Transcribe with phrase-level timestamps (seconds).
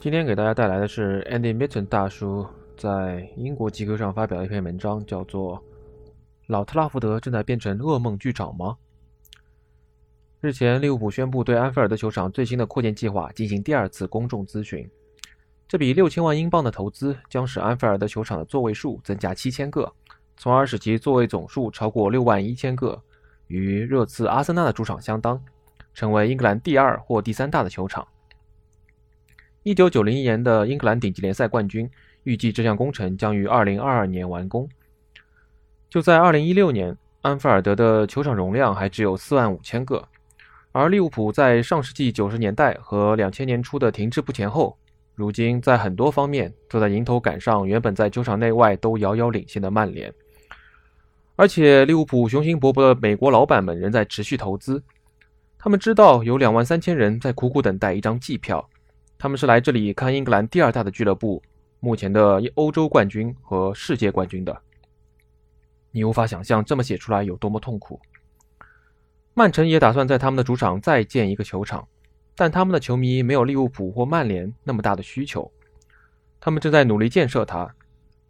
[0.00, 5.58] 今天给大家带来的是 Andy Mitten 大叔在英国极客上发表的一篇文章，叫做
[6.46, 8.78] 《老特拉福德正在变成噩梦剧场吗》。
[10.40, 14.90] 日前，利物浦宣布对安菲尔德球场最新的扩建计划进行第二次公众咨询。
[15.68, 19.92] 这笔六千万英镑的投资将使安菲尔德球场的座位数增加七千个，
[20.38, 22.98] 从而使其座位总数超过六万一千个，
[23.48, 25.38] 与热刺、阿森纳的主场相当，
[25.92, 28.08] 成为英格兰第二或第三大的球场。
[29.62, 31.88] 一九九零年的英格兰顶级联赛冠军
[32.22, 34.66] 预计这项工程将于二零二二年完工。
[35.90, 40.02] 就在二零一六年，安菲尔德的球场容量还只有四万五千个，
[40.72, 44.74] 而利物浦在上世纪九十年代和两千年初的停滞不前后，
[45.14, 50.10] 如今在很多方面都在迎头赶上原本在球场内外都遥遥领先的曼联。
[51.36, 54.82] 而且，利物浦雄心勃勃的美国老板们仍在持续投资，
[55.58, 58.69] 他们知道有两万三千人在苦苦等待一张季票。
[59.22, 61.42] 他们是来这里看英格兰第二大的俱乐部，
[61.78, 64.62] 目前的欧洲冠军和世界冠军的。
[65.90, 68.00] 你无法想象这么写出来有多么痛苦。
[69.34, 71.86] 曼城也打算在他们的主场再建一个球场，
[72.34, 75.52] 但他们的球迷没有利物浦或曼联那么大的需求。
[76.40, 77.70] 他们正在努力建设它。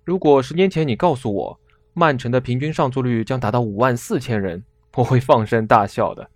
[0.03, 1.61] 如果十年前你告诉我
[1.93, 4.61] 曼城的平均上座率将达到五万四千人，
[4.97, 6.29] 我会放声大笑的。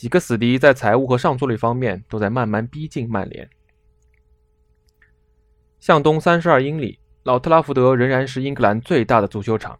[0.00, 3.46] 几个死敌在财务和上座率方面都在慢慢逼近曼联。
[5.78, 9.78] 向东三十二英里，老特拉福德仍然是英格兰最大的足球场。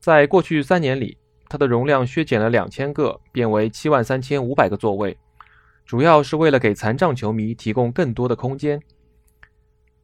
[0.00, 1.16] 在过去三年里，
[1.48, 5.16] 它的容量削减了两千个，变为七万三千五百个座位，
[5.86, 8.82] 主要是为了给残障球迷提供更多的空间。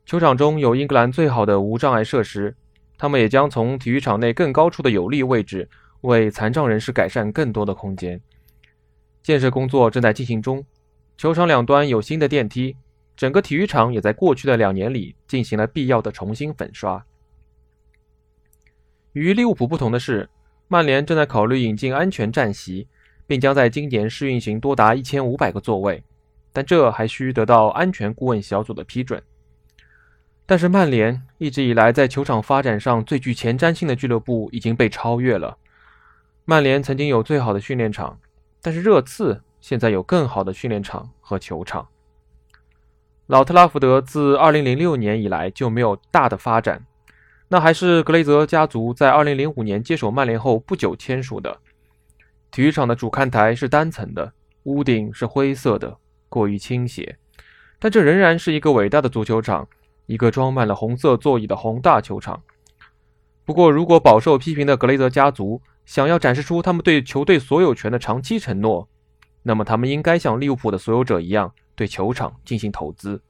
[0.07, 2.55] 球场中有英格兰最好的无障碍设施，
[2.97, 5.69] 他们也将从体育场内更高处的有利位置
[6.03, 8.21] 为残障人士改善更多的空间。
[9.23, 10.65] 建设工作正在进行中，
[11.17, 12.77] 球场两端有新的电梯，
[13.17, 17.05] 整个体育场也在过去的两年里进行了必要的重新粉刷。
[19.13, 20.29] 与利物浦不同的是，
[20.69, 22.89] 曼联正在考虑引进安全站席，
[23.27, 26.03] 并将在今年试运行多达一千五百个座位，
[26.53, 29.23] 但这还需得到安全顾问小组的批准。
[30.47, 35.59] 但是，曼联一直以来在球场发展上最具前瞻性的俱乐部已经被超越了。
[36.45, 38.19] 曼联曾经有最好的训练场。
[38.63, 41.89] 但是热刺现在有更好的训练场和球场。
[43.27, 46.85] 老特拉福德自2006年以来就没有大的发展，
[47.49, 51.59] 那还是格雷泽家族在2005年接手曼联后不久签署的。
[52.51, 54.33] 体育场的主看台是单层的，
[54.65, 55.97] 屋顶是灰色的，
[56.29, 57.17] 过于倾斜，
[57.79, 59.69] 但这仍然是一个伟大的足球场，
[60.07, 62.43] 一个装满了红色座椅的宏大球场。
[63.45, 68.89] 不过，如果饱受批评的格雷泽家族，想要展示出他们对球队所有权的长期承诺，
[69.43, 73.21] 那么他们应该像利物浦的所有者一样，对球场进行投资。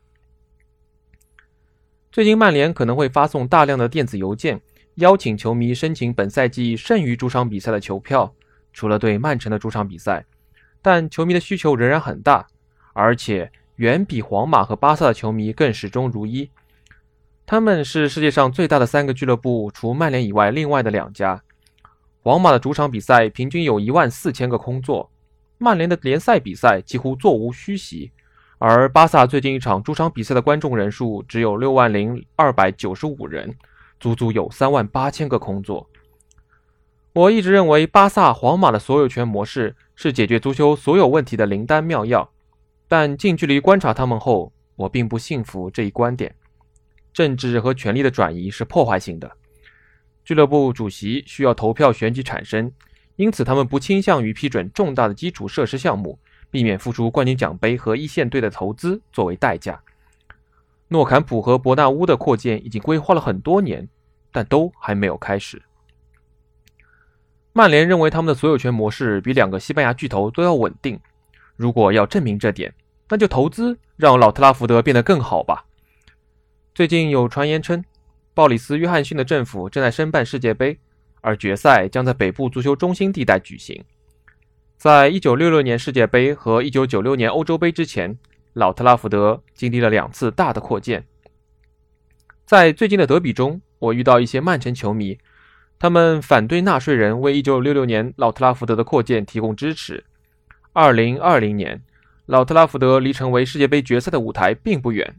[2.12, 4.60] 最近，曼联可能会发送大量的电子邮件，
[4.97, 8.34] 邀请球迷申请本赛季剩余主场比赛的球票，
[8.75, 10.27] 除了对曼城的主场比赛，
[10.82, 12.47] 但球迷的需求仍然很大，
[12.92, 16.50] 而且远比皇马和巴萨的球迷更始终如一。
[17.47, 21.42] 他们是世界上最大的三个俱乐部，除曼联以外，另外的两家。
[22.23, 25.11] 皇马的主场比赛平均有一万四千个空座，
[25.57, 28.13] 曼联的联赛比赛几乎座无虚席，
[28.59, 33.57] 而巴萨最近一场主场比赛的观众人数只有六万零二百九十五人，
[33.99, 35.89] 足足有三万八千个空座。
[37.15, 42.31] 我一直认为巴萨、皇马的所有权模式是解决足球所有问题的灵丹妙药，
[42.87, 46.35] 但近距离观察他们后，我并不信服这一观点。
[47.15, 49.39] 政治和权力的转移是破坏性的。
[50.31, 52.71] 俱乐部主席需要投票选举产生，
[53.17, 56.17] 因此他们不倾向于批准重大的基础设施项目，
[56.53, 59.83] 避免付出冠军奖杯和一线队的投资作为代价。
[60.87, 63.89] 诺坎普和伯纳乌的扩建已经规划了很多年，
[64.31, 65.61] 但都还没有开始。
[67.53, 70.97] 曼联认为他们的所有权模式比两个西班牙巨头都要稳定。
[71.57, 72.73] 如果要证明这点，
[73.09, 75.65] 那就投资让老特拉福德变得更好吧。
[76.72, 77.84] 最近有传言称。
[78.41, 80.78] 鲍里斯·约翰逊的政府正在申办世界杯，
[81.21, 83.84] 而决赛将在北部足球中心地带举行。
[84.78, 88.16] 在1966年世界杯和1996年欧洲杯之前，
[88.54, 91.04] 老特拉福德经历了两次大的扩建。
[92.47, 95.19] 在最近的德比中，我遇到一些曼城球迷，
[95.78, 100.03] 他们反对纳税人为1966年老特拉福德的扩建提供支持。
[100.72, 101.83] 2020年，
[102.25, 105.16] 老特拉福德离成为世界杯决赛的舞台并不远。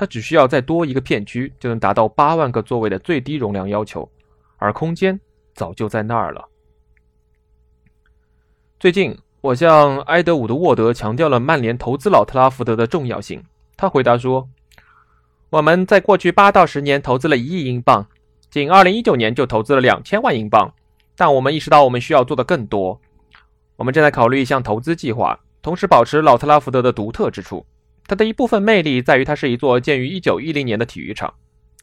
[0.00, 4.10] 它只需要再多一个片区，就能达到八万个座位的最低容量要求，
[4.56, 5.20] 而空间
[5.52, 6.48] 早就在那儿了。
[8.78, 13.44] 最近，我向埃德伍德·沃德强调了曼联投资老特拉福德的重要性。
[13.76, 14.48] 他回答说
[15.50, 18.06] ：“我们在过去八到十年投资了一亿英镑，
[18.48, 20.72] 仅二零一九年就投资了两千万英镑。
[21.14, 22.98] 但我们意识到我们需要做的更多。
[23.76, 27.66] 我们正在考虑一项投资计划，同时保持老特拉福德的独特之处。
[28.10, 31.32] 它的一部分魅力在于它是一座建于一九一零年的体育场。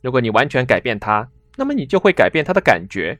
[0.01, 3.17] 如果你完全改变它，那么你就会改变它的感觉。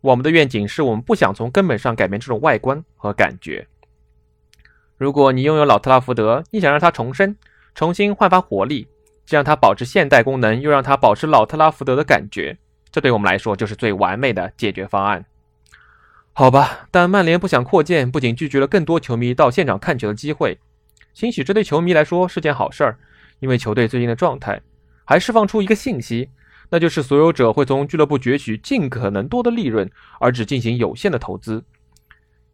[0.00, 3.68] 我们的愿景是我们不想从根本上改变这种外观和感觉。
[4.98, 7.36] 如果你拥有老特拉福德，你想让它重生，
[7.72, 8.88] 重新焕发活力。
[9.24, 12.58] 既让它保持现代功能，又让它保持老特拉福德的感觉，
[12.90, 15.24] 这对我们来说就是最完美的解决方案。
[16.32, 20.58] 好吧，但曼联不想扩建，不仅拒绝了更多球迷到现场看球的机会。
[21.14, 22.98] 兴许这对球迷来说是件好事儿，
[23.38, 24.60] 因为球队最近的状态，
[25.04, 26.28] 还释放出一个信息，
[26.70, 29.88] 那就是所有者会从俱乐部攫取尽可能多的利润，
[30.18, 31.64] 而只进行有限的投资。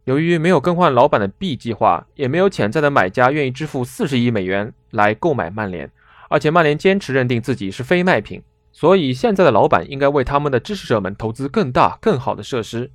[0.05, 5.91] 由于没有更换老板的 B 计划，也没有潜在的买家愿意支付四十亿美元来购买曼联。
[6.29, 8.41] 而且曼联坚持认定自己是非卖品，
[8.71, 12.89] 所以现在的老板应该为他们的支持者们投资更大、更好的设施。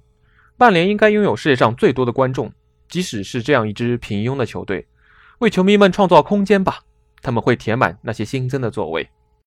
[0.57, 2.51] 曼联应该拥有世界上最多的观众，
[2.89, 4.87] 即使是这样一支平庸的球队，
[5.41, 6.81] 为球迷们创造空间吧，
[7.21, 9.11] 他们会填满那些新增的座位。